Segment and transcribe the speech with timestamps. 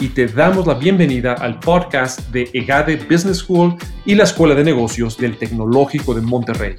[0.00, 4.62] y te damos la bienvenida al podcast de EGADE Business School y la Escuela de
[4.62, 6.76] Negocios del Tecnológico de Monterrey.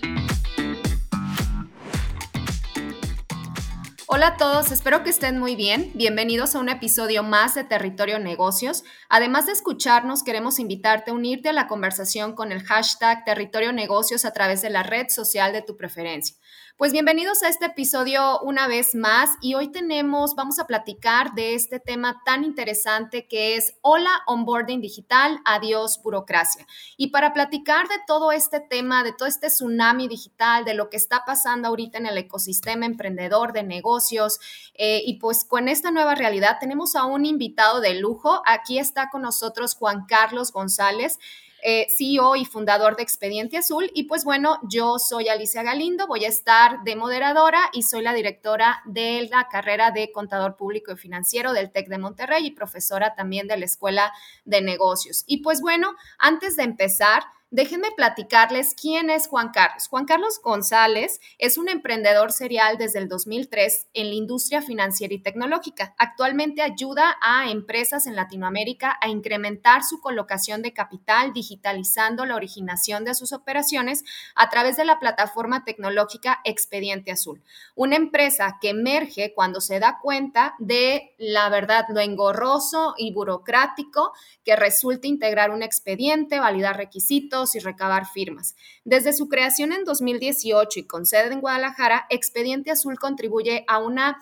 [4.07, 5.91] Hola a todos, espero que estén muy bien.
[5.93, 8.83] Bienvenidos a un episodio más de Territorio Negocios.
[9.07, 14.25] Además de escucharnos, queremos invitarte a unirte a la conversación con el hashtag Territorio Negocios
[14.25, 16.35] a través de la red social de tu preferencia.
[16.79, 21.53] Pues bienvenidos a este episodio una vez más y hoy tenemos, vamos a platicar de
[21.53, 26.65] este tema tan interesante que es Hola Onboarding Digital, adiós burocracia.
[26.95, 30.95] Y para platicar de todo este tema, de todo este tsunami digital, de lo que
[30.95, 34.39] está pasando ahorita en el ecosistema emprendedor de negocios
[34.73, 38.41] eh, y pues con esta nueva realidad tenemos a un invitado de lujo.
[38.45, 41.19] Aquí está con nosotros Juan Carlos González
[41.63, 43.91] eh, CEO y fundador de Expediente Azul.
[43.93, 48.13] Y pues bueno, yo soy Alicia Galindo, voy a estar de moderadora y soy la
[48.13, 53.15] directora de la carrera de contador público y financiero del TEC de Monterrey y profesora
[53.15, 54.13] también de la Escuela
[54.45, 55.23] de Negocios.
[55.27, 59.87] Y pues bueno, antes de empezar, Déjenme platicarles quién es Juan Carlos.
[59.87, 65.23] Juan Carlos González es un emprendedor serial desde el 2003 en la industria financiera y
[65.23, 65.95] tecnológica.
[65.97, 73.03] Actualmente ayuda a empresas en Latinoamérica a incrementar su colocación de capital digitalizando la originación
[73.03, 74.03] de sus operaciones
[74.35, 77.41] a través de la plataforma tecnológica Expediente Azul.
[77.73, 84.13] Una empresa que emerge cuando se da cuenta de la verdad, lo engorroso y burocrático
[84.45, 88.55] que resulta integrar un expediente, validar requisitos, y recabar firmas.
[88.83, 94.19] Desde su creación en 2018 y con sede en Guadalajara, Expediente Azul contribuye a una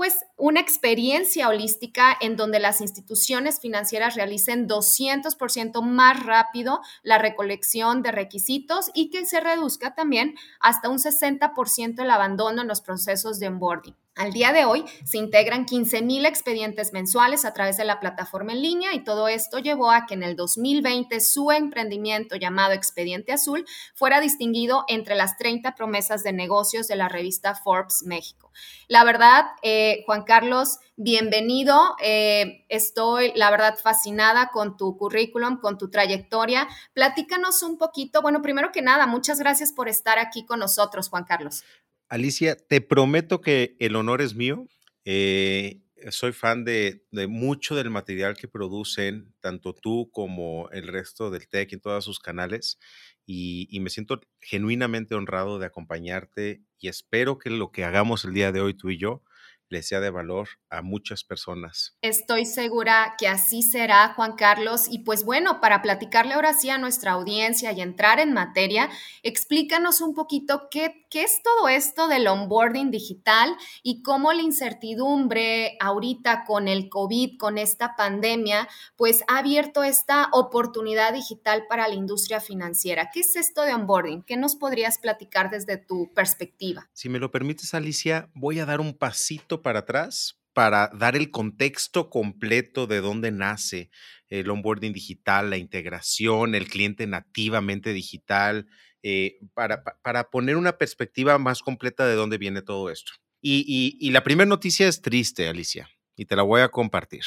[0.00, 8.00] pues una experiencia holística en donde las instituciones financieras realicen 200% más rápido la recolección
[8.00, 13.38] de requisitos y que se reduzca también hasta un 60% el abandono en los procesos
[13.40, 13.94] de onboarding.
[14.16, 18.60] Al día de hoy se integran 15.000 expedientes mensuales a través de la plataforma en
[18.60, 23.64] línea y todo esto llevó a que en el 2020 su emprendimiento llamado Expediente Azul
[23.94, 28.50] fuera distinguido entre las 30 promesas de negocios de la revista Forbes México.
[28.88, 31.96] La verdad, eh, Juan Carlos, bienvenido.
[32.02, 36.68] Eh, estoy, la verdad, fascinada con tu currículum, con tu trayectoria.
[36.92, 38.22] Platícanos un poquito.
[38.22, 41.62] Bueno, primero que nada, muchas gracias por estar aquí con nosotros, Juan Carlos.
[42.10, 44.66] Alicia, te prometo que el honor es mío.
[45.04, 51.48] Eh, soy fan de, mucho del material que producen, tanto tú como el resto del
[51.48, 52.80] TEC en todos sus canales,
[53.26, 58.50] y, me siento genuinamente honrado de acompañarte y espero que lo que hagamos el día
[58.50, 59.22] de hoy tú y yo
[59.70, 61.96] le sea de valor a muchas personas.
[62.02, 64.86] Estoy segura que así será, Juan Carlos.
[64.90, 68.90] Y pues bueno, para platicarle ahora sí a nuestra audiencia y entrar en materia,
[69.22, 75.76] explícanos un poquito qué, qué es todo esto del onboarding digital y cómo la incertidumbre
[75.80, 81.94] ahorita con el COVID, con esta pandemia, pues ha abierto esta oportunidad digital para la
[81.94, 83.10] industria financiera.
[83.12, 84.22] ¿Qué es esto de onboarding?
[84.22, 86.88] ¿Qué nos podrías platicar desde tu perspectiva?
[86.92, 91.30] Si me lo permites, Alicia, voy a dar un pasito para atrás para dar el
[91.30, 93.90] contexto completo de dónde nace
[94.28, 98.66] el onboarding digital, la integración, el cliente nativamente digital,
[99.02, 103.12] eh, para, para, poner una perspectiva más completa de dónde viene todo esto.
[103.40, 107.22] Y, y la primera noticia es triste, Alicia, y te la voy a compartir.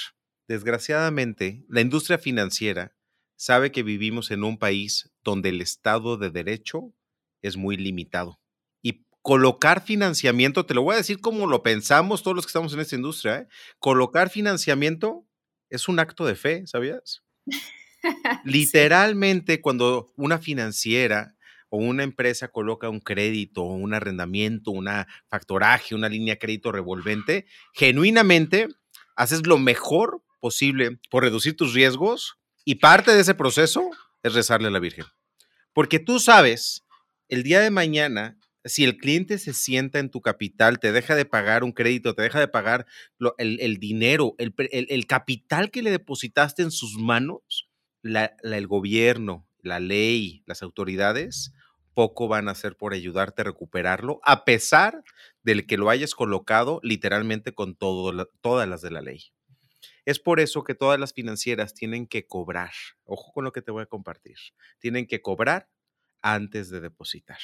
[0.48, 2.96] Desgraciadamente, la industria financiera
[3.36, 6.94] sabe que vivimos en un país donde el Estado de Derecho
[7.42, 8.43] es muy limitado
[9.24, 12.82] colocar financiamiento, te lo voy a decir como lo pensamos todos los que estamos en
[12.82, 13.48] esta industria, ¿eh?
[13.80, 15.26] colocar financiamiento
[15.70, 17.24] es un acto de fe, ¿sabías?
[18.44, 21.36] Literalmente cuando una financiera
[21.70, 27.46] o una empresa coloca un crédito, un arrendamiento, una factoraje, una línea de crédito revolvente,
[27.74, 28.68] genuinamente
[29.16, 32.36] haces lo mejor posible por reducir tus riesgos
[32.66, 33.90] y parte de ese proceso
[34.22, 35.06] es rezarle a la Virgen.
[35.72, 36.84] Porque tú sabes,
[37.30, 41.26] el día de mañana si el cliente se sienta en tu capital, te deja de
[41.26, 42.86] pagar un crédito, te deja de pagar
[43.38, 47.70] el, dinero, el, capital que le depositaste en sus manos,
[48.04, 51.54] el gobierno, la ley, las autoridades,
[51.94, 55.04] poco van a hacer por ayudarte a recuperarlo, a pesar
[55.44, 59.34] del que lo hayas colocado literalmente con todas las de la ley.
[60.06, 62.72] Es por eso que todas las financieras tienen que cobrar.
[63.06, 64.36] Ojo con lo que te voy a compartir.
[64.80, 65.70] Tienen que cobrar
[66.22, 67.40] antes de depositar.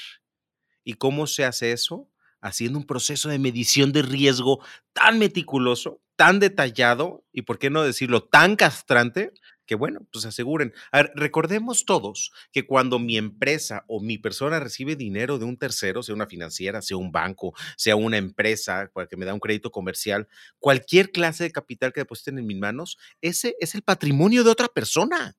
[0.84, 2.10] ¿Y cómo se hace eso?
[2.42, 7.84] Haciendo un proceso de medición de riesgo tan meticuloso, tan detallado y, por qué no
[7.84, 9.34] decirlo, tan castrante,
[9.70, 10.74] que bueno, pues aseguren.
[11.14, 16.16] recordemos todos que cuando mi empresa o mi persona recibe dinero de un tercero, sea
[16.16, 20.28] una financiera, sea un banco, sea una empresa que me da un crédito comercial,
[20.58, 24.70] cualquier clase de capital que depositen en mis manos, ese es el patrimonio de otra
[24.70, 25.38] persona.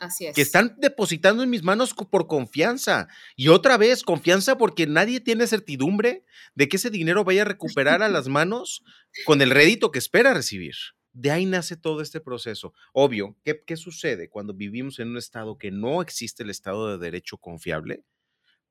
[0.00, 0.34] Así es.
[0.34, 3.06] Que están depositando en mis manos por confianza.
[3.36, 6.24] Y otra vez, confianza porque nadie tiene certidumbre
[6.54, 8.82] de que ese dinero vaya a recuperar a las manos
[9.26, 10.74] con el rédito que espera recibir.
[11.12, 12.72] De ahí nace todo este proceso.
[12.94, 17.04] Obvio, ¿qué, ¿qué, sucede cuando vivimos en un estado que no existe el estado de
[17.04, 18.04] derecho confiable?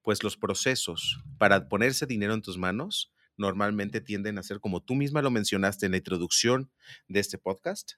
[0.02, 4.96] Pues los procesos para ponerse dinero en tus manos normalmente tienden a ser, como tú
[4.96, 6.72] misma lo mencionaste en la introducción
[7.08, 7.94] de este podcast,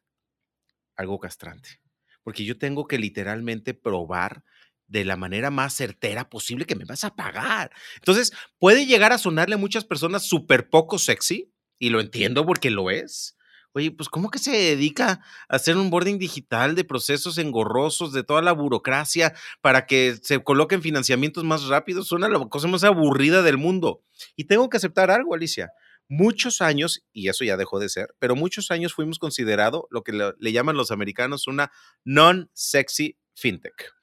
[0.95, 1.80] algo castrante.
[2.23, 4.43] Porque yo tengo que literalmente probar
[4.87, 7.71] de la manera más certera posible que me vas a pagar.
[7.95, 12.69] Entonces, puede llegar a sonarle a muchas personas súper poco sexy, y lo entiendo porque
[12.69, 13.35] lo es,
[13.73, 18.23] Oye, pues ¿cómo que se dedica a hacer un boarding digital de procesos engorrosos, de
[18.23, 22.07] toda la burocracia para que se coloquen financiamientos más rápidos?
[22.07, 24.03] Suena la cosa más aburrida del mundo.
[24.35, 25.71] Y tengo que aceptar algo, Alicia.
[26.13, 30.11] Muchos años, y eso ya dejó de ser, pero muchos años fuimos considerados lo que
[30.11, 31.71] le, llaman los americanos una
[32.03, 33.93] non-sexy fintech.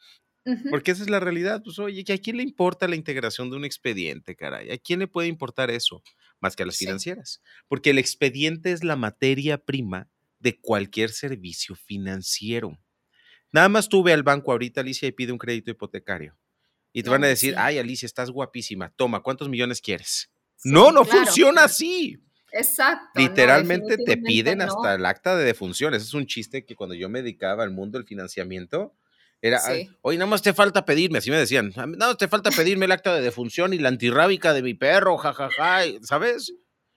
[0.70, 1.60] Porque esa es la realidad.
[1.62, 4.70] Pues, oye, ¿a quién le importa la integración de un expediente, caray?
[4.70, 6.02] ¿A quién le puede importar eso?
[6.40, 7.42] Más que a las financieras.
[7.68, 10.08] Porque el expediente es la materia prima
[10.38, 12.78] de cualquier servicio financiero.
[13.52, 16.38] Nada más tú ve al banco ahorita, Alicia, y pide un crédito hipotecario.
[16.94, 18.94] Y te van a decir, ay, Alicia, estás guapísima.
[18.96, 20.30] Toma, ¿cuántos millones quieres?
[20.64, 22.18] No, no funciona así.
[22.52, 23.20] Exacto.
[23.20, 25.94] Literalmente te piden hasta el acta de defunción.
[25.94, 28.94] Ese es un chiste que cuando yo me dedicaba al mundo del financiamiento,
[29.40, 29.60] era,
[30.02, 32.92] oye, nada más te falta pedirme, así me decían, nada más te falta pedirme el
[32.92, 36.52] acta de defunción y la antirrábica de mi perro, jajaja, ¿sabes?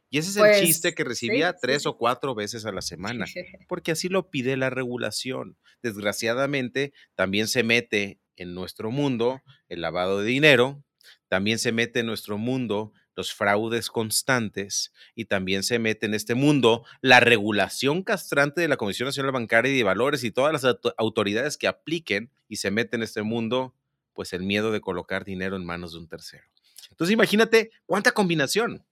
[0.09, 3.25] Y ese es el pues, chiste que recibía tres o cuatro veces a la semana,
[3.69, 5.57] porque así lo pide la regulación.
[5.83, 10.83] Desgraciadamente, también se mete en nuestro mundo el lavado de dinero,
[11.27, 16.35] también se mete en nuestro mundo los fraudes constantes y también se mete en este
[16.35, 20.77] mundo la regulación castrante de la Comisión Nacional Bancaria y de Valores y todas las
[20.97, 23.73] autoridades que apliquen y se mete en este mundo,
[24.13, 26.43] pues el miedo de colocar dinero en manos de un tercero.
[26.89, 28.85] Entonces imagínate cuánta combinación.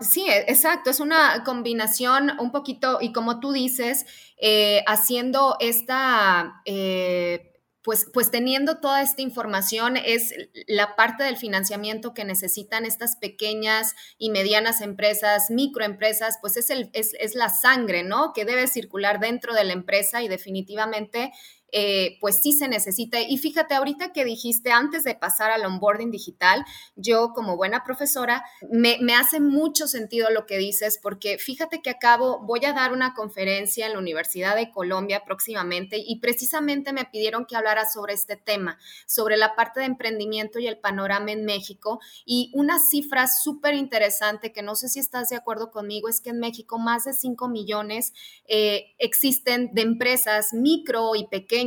[0.00, 4.06] Sí, e, exacto, es una combinación un poquito, y como tú dices,
[4.40, 6.62] eh, haciendo esta...
[6.64, 7.47] Eh,
[7.88, 10.34] pues, pues teniendo toda esta información es
[10.66, 16.90] la parte del financiamiento que necesitan estas pequeñas y medianas empresas, microempresas, pues es, el,
[16.92, 18.34] es, es la sangre, ¿no?
[18.34, 21.32] Que debe circular dentro de la empresa y definitivamente
[21.70, 23.20] eh, pues sí se necesita.
[23.20, 26.64] Y fíjate, ahorita que dijiste antes de pasar al onboarding digital,
[26.96, 32.40] yo como buena profesora, me, hace mucho sentido lo que dices, porque fíjate que acabo,
[32.40, 37.44] voy a dar una conferencia en la Universidad de Colombia próximamente y precisamente me pidieron
[37.44, 42.00] que hablara sobre este tema, sobre la parte de emprendimiento y el panorama en México.
[42.24, 46.30] Y una cifra súper interesante que no sé si estás de acuerdo conmigo es que
[46.30, 48.14] en México más de 5 millones
[48.46, 51.57] eh, existen de empresas micro y pequeñas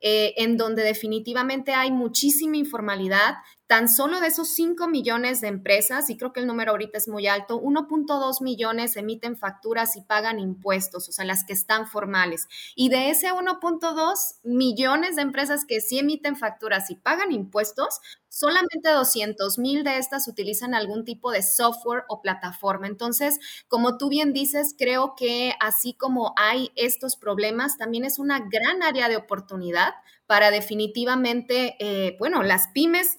[0.00, 3.34] eh, en donde definitivamente hay muchísima informalidad,
[3.68, 7.06] tan solo de esos 5 millones de empresas, y creo que el número ahorita es
[7.06, 12.48] muy alto, 1.2 millones emiten facturas y pagan impuestos, o sea, las que están formales.
[12.74, 18.88] Y de ese 1.2 millones de empresas que sí emiten facturas y pagan impuestos, solamente
[18.90, 22.86] 200 mil de estas utilizan algún tipo de software o plataforma.
[22.86, 28.38] Entonces, como tú bien dices, creo que así como hay estos problemas, también es una
[28.38, 29.92] gran área de oportunidad
[30.28, 33.16] para definitivamente, eh, bueno, las pymes,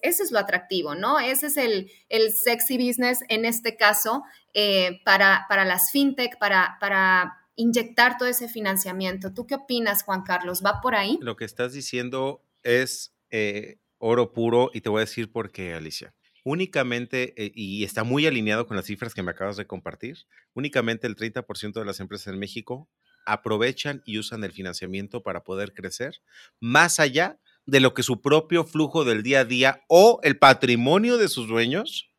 [0.00, 1.20] ese es lo atractivo, ¿no?
[1.20, 4.22] Ese es el, el sexy business en este caso
[4.54, 9.34] eh, para, para las fintech, para, para inyectar todo ese financiamiento.
[9.34, 10.62] ¿Tú qué opinas, Juan Carlos?
[10.64, 11.18] ¿Va por ahí?
[11.20, 15.74] Lo que estás diciendo es eh, oro puro y te voy a decir por qué,
[15.74, 16.14] Alicia.
[16.44, 20.16] Únicamente, y está muy alineado con las cifras que me acabas de compartir,
[20.54, 22.88] únicamente el 30% de las empresas en México
[23.32, 26.20] aprovechan y usan el financiamiento para poder crecer
[26.60, 31.18] más allá de lo que su propio flujo del día a día o el patrimonio
[31.18, 32.10] de sus dueños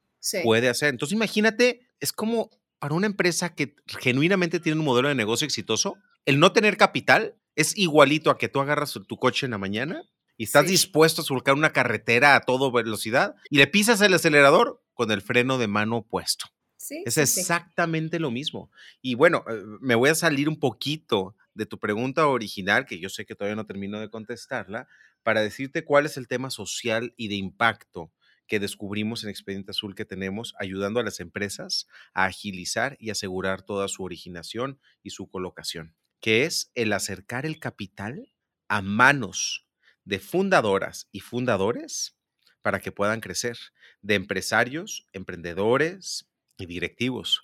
[0.43, 0.89] puede hacer.
[0.89, 5.97] Entonces imagínate, es como para una empresa que genuinamente tiene un modelo de negocio exitoso,
[6.25, 10.03] el no tener capital es igualito a que tú agarras tu coche en la mañana
[10.37, 14.81] y estás dispuesto a surcar una carretera a toda velocidad y le pisas el acelerador
[14.93, 16.45] con el freno de mano puesto.
[16.79, 17.21] Sí, es sí.
[17.21, 18.71] exactamente lo mismo.
[19.01, 23.09] Y bueno, eh, me voy a salir un poquito de tu pregunta original, que yo
[23.09, 24.88] sé que todavía no termino de contestarla,
[25.21, 28.13] para decirte cuál es el tema social y de impacto
[28.48, 33.62] que descubrimos en Expediente Azul que tenemos, ayudando a las empresas a agilizar y asegurar
[33.62, 38.31] toda su originación y su colocación, que es el acercar el capital
[38.69, 39.67] a manos
[40.05, 42.15] de fundadoras y fundadores
[42.62, 43.57] para que puedan crecer,
[44.01, 46.28] de empresarios, emprendedores
[46.59, 47.41] y directivos.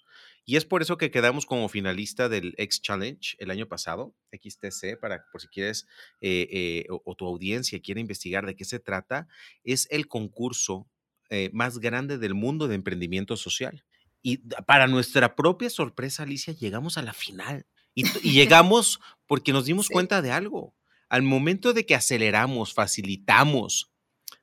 [0.48, 5.00] Y es por eso que quedamos como finalista del X Challenge el año pasado, XTC,
[5.02, 5.88] para por si quieres
[6.22, 9.28] eh, eh, o, o tu audiencia quiere investigar de qué se trata,
[9.64, 10.88] es el concurso
[11.32, 13.84] eh, más grande del mundo de emprendimiento social.
[14.22, 17.66] Y para nuestra propia sorpresa, Alicia, llegamos a la final.
[17.96, 19.94] Y, y llegamos porque nos dimos Sí.
[19.94, 20.76] cuenta de algo.
[21.10, 23.92] Al momento de que aceleramos, facilitamos,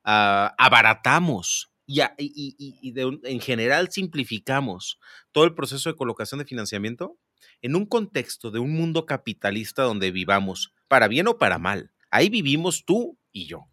[0.04, 4.98] ah, abaratamos y, a- y- y- y- y de un- en general simplificamos
[5.32, 7.18] todo el proceso de colocación de financiamiento
[7.60, 11.92] en un contexto de un mundo capitalista donde vivamos, para bien o para mal.
[12.10, 13.66] Ahí vivimos tú y yo.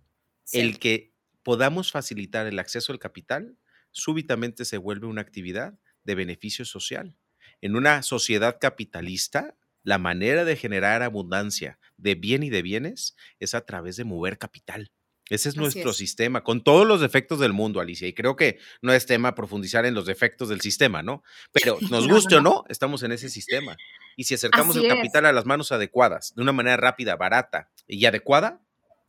[0.43, 0.59] Sí.
[0.59, 3.57] El que podamos facilitar el acceso al capital
[3.91, 7.17] súbitamente se vuelve una actividad de beneficio social.
[7.61, 13.53] En una sociedad capitalista, la manera de generar abundancia de bien y de bienes es
[13.53, 14.91] a través de mover capital.
[15.29, 15.97] Ese es Así nuestro es.
[15.97, 18.07] sistema, con todos los defectos del mundo, Alicia.
[18.07, 21.23] Y creo que no es tema profundizar en los defectos del sistema, ¿no?
[21.51, 23.77] Pero nos No, guste no, o no, estamos en ese sistema.
[24.15, 24.93] Y si acercamos Así el es.
[24.95, 28.61] capital a las manos adecuadas, de una manera rápida, barata y adecuada,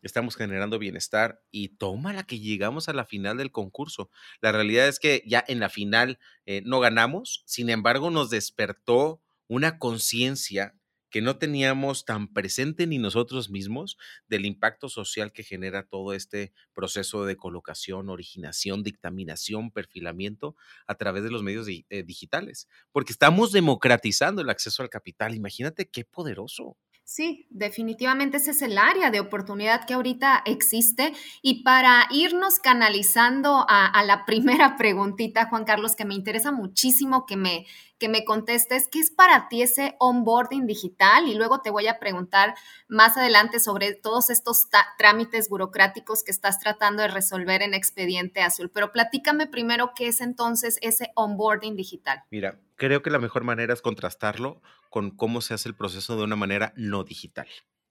[0.03, 4.11] estamos generando bienestar y toma la que llegamos a la final del concurso.
[4.41, 9.21] La realidad es que ya en la final eh, no ganamos, sin embargo nos despertó
[9.49, 10.75] una conciencia
[11.11, 13.97] que no teníamos tan presente ni nosotros mismos
[14.29, 21.23] del impacto social que genera todo este proceso de colocación, originación, dictaminación, perfilamiento a través
[21.25, 25.35] de los medios di- eh, digitales, porque estamos democratizando el acceso al capital.
[25.35, 26.77] Imagínate qué poderoso.
[27.05, 31.13] Sí, definitivamente ese es el área de oportunidad que ahorita existe.
[31.43, 37.27] Y para irnos canalizando a, a la primera preguntita, Juan Carlos, que me interesa muchísimo
[37.27, 37.67] que me,
[38.01, 41.29] que me contestes, ¿qué es para ti ese onboarding digital?
[41.29, 42.55] Y luego te voy a preguntar
[42.89, 48.71] más adelante sobre todos estos trámites burocráticos que estás tratando de resolver en Expediente Azul.
[48.75, 52.25] Pero platícame primero qué es entonces ese onboarding digital.
[52.31, 56.25] Mira, creo que la mejor manera es contrastarlo con cómo se hace el proceso de
[56.25, 57.47] una manera no digital.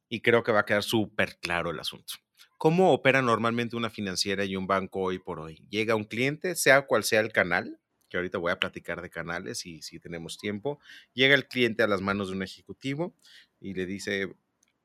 [0.09, 2.15] Y creo que va a quedar súper claro el asunto.
[2.57, 5.63] ¿Cómo opera normalmente una financiera y un banco hoy por hoy?
[5.69, 9.65] Llega un cliente, sea cual sea el canal, que ahorita voy a platicar de canales
[9.65, 10.79] y si tenemos tiempo,
[11.13, 13.13] llega el cliente a las manos de un ejecutivo
[13.61, 14.33] y le dice,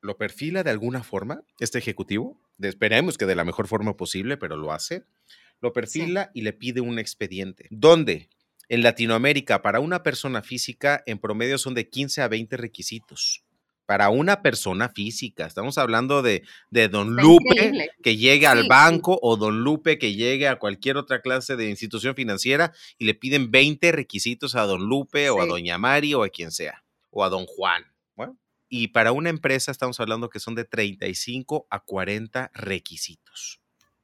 [0.01, 2.39] ¿lo perfila de alguna forma este ejecutivo?
[2.61, 5.03] Esperemos que de la mejor forma posible, pero lo hace.
[5.61, 7.67] Lo perfila y le pide un expediente.
[7.71, 8.29] ¿Dónde?
[8.67, 13.44] En Latinoamérica, para una persona física, en promedio son de 15 a 20 requisitos.
[13.85, 17.91] Para una persona física, estamos hablando de, de Don Lupe increíble.
[18.01, 18.69] que llegue al Sí, sí.
[18.69, 23.13] banco o Don Lupe que llegue a cualquier otra clase de institución financiera y le
[23.13, 25.45] piden 20 requisitos a Don Lupe o a.
[25.45, 27.85] Doña Mari o a quien sea, o a Don Juan.
[28.15, 28.37] Bueno,
[28.69, 33.61] y para una empresa estamos hablando que son de 35 a 40 requisitos.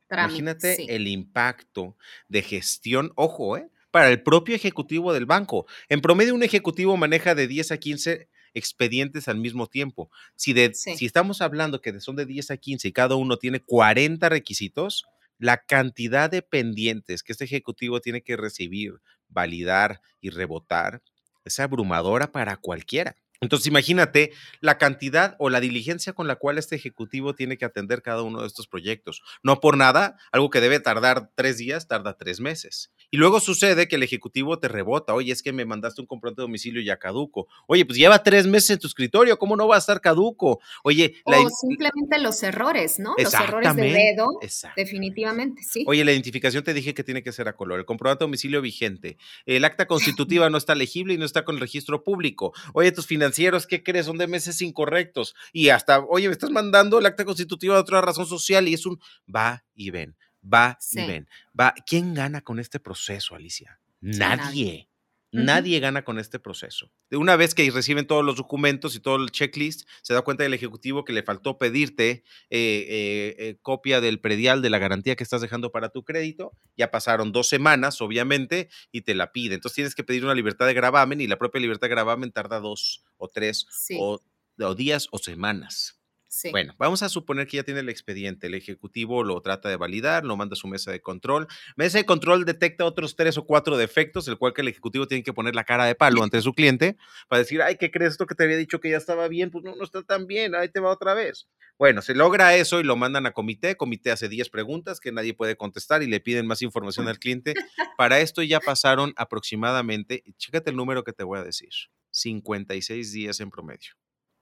[0.07, 1.97] Trámite, Imagínate el impacto
[2.27, 3.69] de gestión, ojo, ¿eh?
[3.91, 5.65] para el propio ejecutivo del banco.
[5.89, 10.09] En promedio, un ejecutivo maneja de 10 a 15 expedientes al mismo tiempo.
[10.35, 10.95] Si, de, Sí.
[10.97, 15.05] si estamos hablando que son de 10 a 15 y cada uno tiene 40 requisitos,
[15.37, 21.01] la cantidad de pendientes que este ejecutivo tiene que recibir, validar y rebotar
[21.45, 23.15] es abrumadora para cualquiera.
[23.43, 28.03] Entonces, imagínate la cantidad o la diligencia con la cual este ejecutivo tiene que atender
[28.03, 29.23] cada uno de estos proyectos.
[29.41, 32.91] No por nada, algo que debe tardar tres días, tarda tres meses.
[33.11, 36.41] Y luego sucede que el ejecutivo te rebota, oye, es que me mandaste un comprobante
[36.41, 37.47] de domicilio ya caduco.
[37.67, 40.59] Oye, pues lleva tres meses en tu escritorio, ¿cómo no va a estar caduco?
[40.83, 43.13] Oye, la- O simplemente los errores, ¿no?
[43.17, 44.27] Los errores de dedo,
[44.75, 45.83] definitivamente, sí.
[45.87, 48.61] Oye, la identificación te dije que tiene que ser a color, el comprobante de domicilio
[48.61, 52.53] vigente, el acta constitutiva no está legible y no está con el registro público.
[52.73, 54.05] Oye, tus financieros, ¿qué crees?
[54.05, 55.35] Son de meses incorrectos.
[55.51, 58.85] Y hasta, oye, me estás mandando el acta constitutiva de otra razón social y es
[58.85, 58.99] un
[59.33, 60.99] va y ven, va Sí.
[61.01, 61.27] y ven,
[61.59, 61.73] va.
[61.85, 63.79] ¿Quién gana con este proceso, Alicia?
[64.01, 64.87] nadie.
[65.33, 65.79] Nadie.
[65.79, 66.91] Gana con este proceso.
[67.09, 70.45] De una vez que reciben todos los documentos y todo el checklist, se da cuenta
[70.45, 75.15] el ejecutivo que le faltó pedirte eh, eh, eh, copia del predial de la garantía
[75.15, 76.51] que estás dejando para tu crédito.
[76.75, 79.55] Ya pasaron dos semanas, obviamente, y te la pide.
[79.55, 82.59] Entonces tienes que pedir una libertad de gravamen y la propia libertad de gravamen tarda
[82.59, 83.95] dos o tres Sí.
[84.01, 84.19] o,
[84.59, 86.00] o días o semanas.
[86.49, 88.47] Bueno, vamos a suponer que ya tiene el expediente.
[88.47, 91.47] El ejecutivo lo trata de validar, lo manda a su mesa de control.
[91.75, 95.23] Mesa de control detecta otros tres o cuatro defectos, el cual que el ejecutivo tiene
[95.23, 98.13] que poner la cara de palo ante su cliente para decir, ay, ¿qué crees?
[98.13, 100.55] Esto que te había dicho que ya estaba bien, pues no, no está tan bien,
[100.55, 101.47] ahí te va otra vez.
[101.77, 103.75] Bueno, se logra eso y lo mandan a comité.
[103.75, 107.53] Comité hace 10 preguntas que nadie puede contestar y le piden más información al cliente.
[107.97, 111.69] Para esto ya pasaron aproximadamente, chécate el número que te voy a decir,
[112.11, 113.93] 56 días en promedio.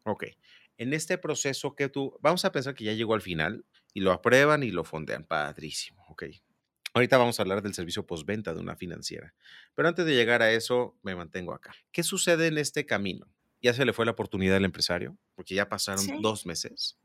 [0.04, 0.26] Ok
[0.80, 4.14] en este proceso que tú, vamos a pensar que ya llegó al final y lo
[4.14, 5.26] aprueban y lo fondean.
[5.26, 6.24] Padrísimo, ok.
[6.94, 9.36] Ahorita vamos a hablar del servicio postventa de una financiera.
[9.76, 11.76] Pero antes de llegar a eso, me mantengo acá.
[11.92, 13.28] ¿Qué sucede en este camino?
[13.62, 15.18] ¿Ya se le fue la oportunidad al empresario?
[15.36, 16.98] Porque ya pasaron dos meses.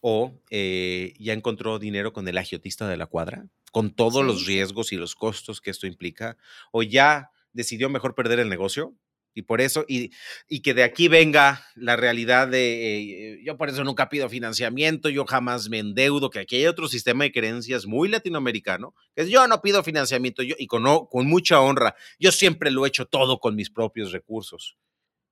[0.00, 3.46] ¿O eh, ya encontró dinero con el agiotista de la cuadra?
[3.70, 6.38] Con todos los riesgos y los costos que esto implica.
[6.72, 8.94] ¿O ya decidió mejor perder el negocio?
[9.34, 10.12] Y por eso, y,
[10.48, 15.08] y, que de aquí venga la realidad de, eh, yo por eso nunca pido financiamiento,
[15.08, 19.28] yo jamás me endeudo, que aquí hay otro sistema de creencias muy latinoamericano, que es
[19.28, 23.06] yo no pido financiamiento, yo, y con, con mucha honra, yo siempre lo he hecho
[23.06, 24.78] todo con mis propios recursos.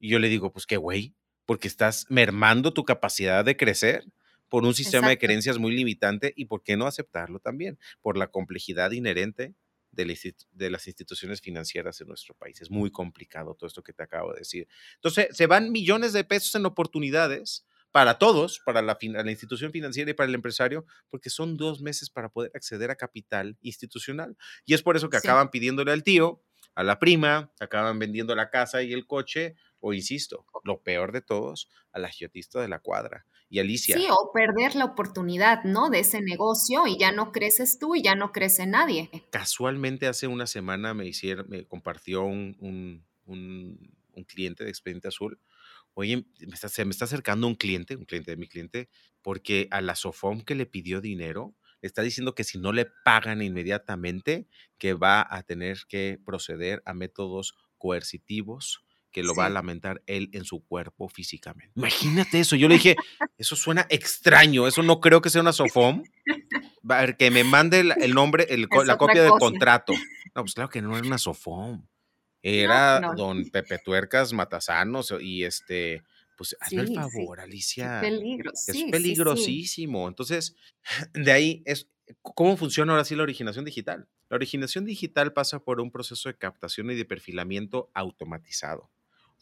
[0.01, 1.15] Y yo le digo, pues qué güey,
[1.47, 4.05] porque estás mermando tu capacidad de crecer
[4.49, 8.27] por un sistema de creencias muy limitante y por qué no aceptarlo también, por la
[8.27, 9.55] complejidad inherente
[9.93, 12.61] de, las instituciones financieras en nuestro país.
[12.61, 14.69] Es muy complicado todo esto que te acabo de decir.
[14.97, 20.11] Entonces, se van millones de pesos en oportunidades para todos, para la, la, institución financiera
[20.11, 24.37] y para el empresario, porque son dos meses para poder acceder a capital institucional.
[24.65, 26.43] Y es por eso que acaban pidiéndole al tío,
[26.75, 31.21] a la prima, acaban vendiendo la casa y el coche, o insisto, lo peor de
[31.21, 33.27] todos, al agiotista de la cuadra.
[33.53, 33.99] Y Alicia.
[33.99, 35.91] Sí, o perder la oportunidad, ¿no?
[35.91, 39.11] De ese negocio y ya no creces tú y ya no crece nadie.
[39.29, 45.39] Casualmente hace una semana me hicieron, me compartió un, un, un, cliente de Expediente Azul.
[45.93, 46.25] Oye,
[46.67, 48.89] se me está acercando un cliente, un cliente de mi cliente,
[49.21, 52.87] porque a la Sofom que le pidió dinero, le está diciendo que si no le
[53.05, 59.50] pagan inmediatamente, que va a tener que proceder a métodos coercitivos que lo va a
[59.50, 61.73] lamentar él en su cuerpo físicamente.
[61.76, 62.57] Imagínate eso.
[62.57, 62.97] Yo le dije,
[63.37, 66.02] eso suena extraño, eso no creo que sea una SOFOM.
[67.19, 68.49] Que me mande el, nombre,
[68.85, 69.92] la copia del contrato.
[70.35, 71.87] No, pues claro que no era una SOFOM.
[72.42, 76.03] Era don Pepe Tuercas Matasanos y este,
[76.37, 78.01] pues hazme el favor, Alicia.
[78.01, 80.09] peligro, es peligrosísimo.
[80.09, 80.57] Entonces,
[81.12, 81.88] de ahí es,
[82.22, 84.09] ¿cómo funciona ahora sí la originación digital?
[84.29, 88.90] La originación digital pasa por un proceso de captación y de perfilamiento automatizado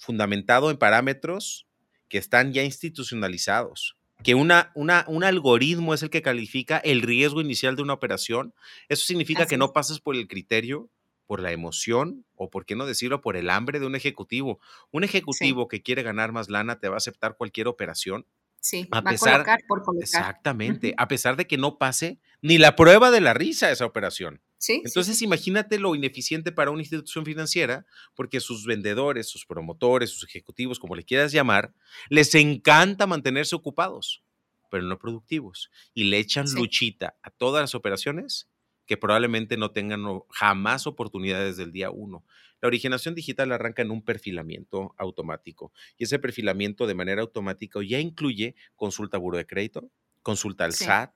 [0.01, 1.67] fundamentado en parámetros
[2.09, 7.41] que están ya institucionalizados, que una, una, un algoritmo es el que califica el riesgo
[7.41, 8.55] inicial de una operación.
[8.89, 10.91] Eso significa que no pasas por el criterio,
[11.27, 14.59] por la emoción o, por qué no decirlo, por el hambre de un ejecutivo.
[14.91, 18.27] Un ejecutivo que quiere ganar más lana te va a aceptar cualquier operación.
[18.61, 20.05] Sí, a va pesar, a colocar por colocar.
[20.05, 24.41] Exactamente, a pesar de que no pase ni la prueba de la risa esa operación.
[24.69, 30.79] Entonces, imagínate lo ineficiente para una institución financiera, porque sus vendedores, sus promotores, sus ejecutivos,
[30.79, 31.73] como le quieras llamar,
[32.11, 34.23] les encanta mantenerse ocupados,
[34.71, 35.71] pero no productivos.
[35.95, 38.49] Y le echan luchita a todas las operaciones
[38.85, 42.25] que probablemente no tengan jamás oportunidades del día uno.
[42.61, 47.99] La originación digital arranca en un perfilamiento automático y ese perfilamiento de manera automática ya
[47.99, 49.91] incluye consulta a buro de crédito,
[50.23, 51.13] consulta al SAT,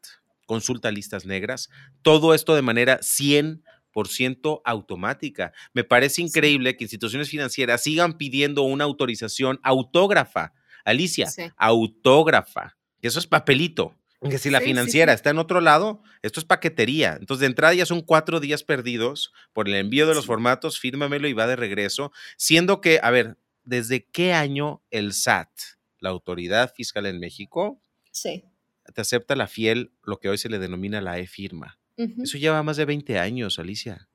[0.47, 1.71] consulta listas negras,
[2.03, 5.53] todo esto de manera 100% automática.
[5.73, 10.53] Me parece increíble que instituciones financieras sigan pidiendo una autorización autógrafa.
[10.85, 12.77] Alicia, autógrafa.
[13.01, 13.95] Eso es papelito.
[14.29, 17.17] Que si la financiera está en otro lado, esto es paquetería.
[17.21, 21.29] Entonces, de entrada ya son cuatro días perdidos por el envío de los formatos, fírmamelo
[21.29, 22.11] y va de regreso.
[22.37, 25.51] Siendo que, a ver, ¿desde qué año el SAT,
[25.99, 28.45] la autoridad fiscal en México, sí
[28.93, 31.79] te acepta la fiel, lo que hoy se le denomina la e-firma.
[31.97, 34.09] Eso lleva más de 20 años, Alicia.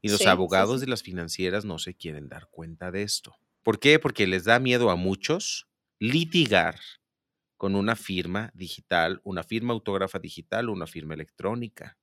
[0.00, 3.36] Y los abogados de las financieras no se quieren dar cuenta de esto.
[3.62, 3.98] ¿Por qué?
[3.98, 6.78] Porque les da miedo a muchos litigar
[7.56, 11.98] con una firma digital, una firma autógrafa digital una firma electrónica.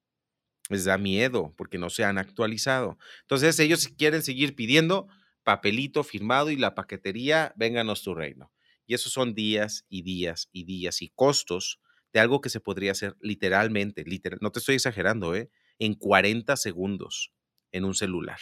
[0.69, 2.97] Les da miedo porque no se han actualizado.
[3.21, 5.07] Entonces ellos quieren seguir pidiendo
[5.43, 8.51] papelito firmado y la paquetería, vénganos tu reino.
[8.85, 11.79] Y esos son días y días y días y costos
[12.13, 15.49] de algo que se podría hacer literalmente, literal, no te estoy exagerando, ¿eh?
[15.79, 17.33] en 40 segundos
[17.71, 18.39] en un celular.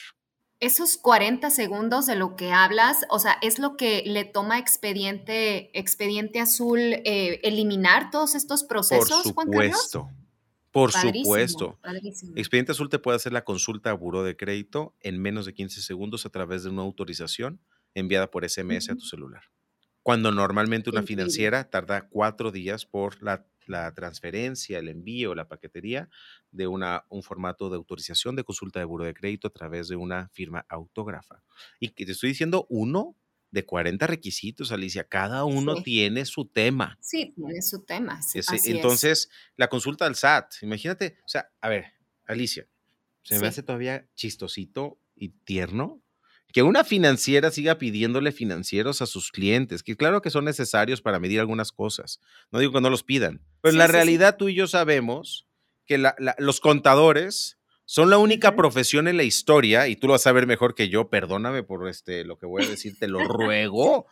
[0.61, 5.77] Esos 40 segundos de lo que hablas, o sea, es lo que le toma expediente,
[5.77, 10.09] expediente azul eh, eliminar todos estos procesos, Por supuesto.
[10.71, 11.77] Por supuesto.
[12.35, 15.81] Expediente Azul te puede hacer la consulta a buró de crédito en menos de 15
[15.81, 17.59] segundos a través de una autorización
[17.93, 19.43] enviada por SMS a tu celular.
[20.03, 23.45] cuando normalmente una financiera tarda cuatro días por la,
[23.93, 26.09] transferencia, el envío, la paquetería
[26.51, 29.95] de una, un formato de autorización de consulta de buro de crédito a través de
[29.95, 31.43] una firma autógrafa.
[31.79, 33.15] Y que te estoy diciendo uno
[33.51, 35.03] de 40 requisitos, Alicia.
[35.03, 36.97] Cada uno tiene su tema.
[37.01, 38.19] Sí, tiene su tema.
[38.65, 41.85] entonces, la consulta al SAT, imagínate, o sea, a ver,
[42.25, 42.67] Alicia,
[43.23, 46.00] se me hace todavía chistosito y tierno
[46.51, 51.19] que una financiera siga pidiéndole financieros a sus clientes, que claro que son necesarios para
[51.19, 52.19] medir algunas cosas.
[52.51, 55.47] No digo que no los pidan, pero en la realidad tú y yo sabemos
[55.85, 55.97] que
[56.37, 60.47] los contadores son la única profesión en la historia, y tú lo vas a ver
[60.47, 64.05] mejor que yo, perdóname por este, lo que voy a decir, te lo ruego,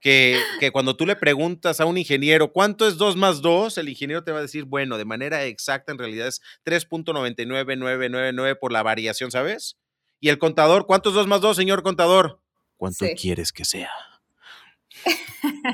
[0.00, 3.88] que, que, cuando tú le preguntas a un ingeniero cuánto es 2 más 2, el
[3.88, 8.84] ingeniero te va a decir, bueno, de manera exacta en realidad es 3.99999 por la
[8.84, 9.76] variación, ¿sabes?
[10.20, 12.40] Y el contador, ¿cuánto es 2 más 2, señor contador?
[12.76, 13.90] ¿Cuánto quieres que sea?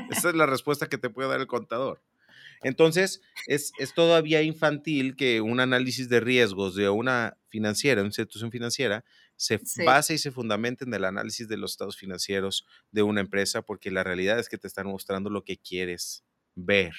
[0.09, 2.01] Esa es la respuesta que te puede dar el contador.
[2.63, 9.03] Entonces, es, todavía infantil que un análisis de riesgos de una financiera, una institución financiera,
[9.35, 13.61] se base y se fundamente en el análisis de los estados financieros de una empresa,
[13.61, 16.23] porque la realidad es que te están mostrando lo que quieres
[16.55, 16.93] ver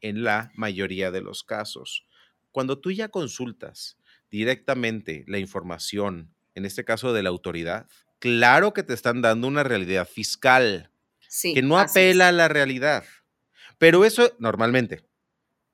[0.00, 2.06] en la mayoría de los casos.
[2.52, 3.96] Cuando tú ya consultas
[4.30, 7.86] directamente la información en este caso de la autoridad,
[8.18, 10.90] claro que te están dando una realidad fiscal
[11.42, 13.04] que no apela a la realidad.
[13.78, 15.02] Pero eso, normalmente,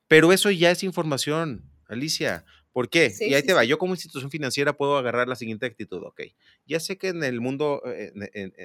[0.09, 2.45] pero eso ya es información, Alicia.
[2.73, 3.11] ¿Por qué?
[3.21, 3.65] y ahí te va.
[3.65, 6.03] Yo como institución financiera puedo agarrar la siguiente actitud.
[6.05, 6.21] Ok,
[6.67, 8.13] ya sé que en el mundo, eh,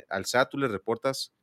[0.09, 1.33] al SAT tú le reportas